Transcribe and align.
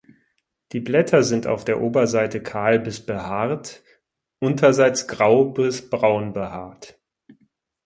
Die 0.71 0.79
Blätter 0.79 1.21
sind 1.21 1.45
auf 1.45 1.63
der 1.63 1.79
Oberseite 1.79 2.41
kahl 2.41 2.79
bis 2.79 3.05
behaart, 3.05 3.83
unterseits 4.39 5.07
grau 5.07 5.45
bis 5.45 5.91
braun 5.91 6.33
behaart. 6.33 6.99